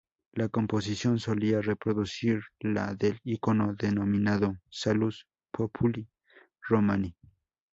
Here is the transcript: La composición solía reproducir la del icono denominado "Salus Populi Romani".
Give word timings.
La 0.33 0.49
composición 0.49 1.19
solía 1.19 1.61
reproducir 1.61 2.41
la 2.59 2.95
del 2.95 3.19
icono 3.23 3.75
denominado 3.75 4.57
"Salus 4.71 5.27
Populi 5.51 6.09
Romani". 6.67 7.15